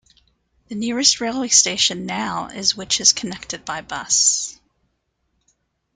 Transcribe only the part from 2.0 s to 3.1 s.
now is which